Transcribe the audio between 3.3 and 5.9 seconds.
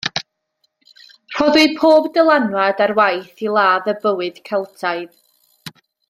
i ladd y bywyd Celtaidd.